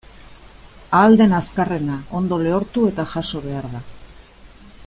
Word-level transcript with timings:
Ahal 0.99 1.17
den 1.19 1.35
azkarrena 1.41 1.99
ondo 2.21 2.41
lehortu 2.47 2.89
eta 2.93 3.09
jaso 3.15 3.47
behar 3.49 3.73
da. 3.77 3.87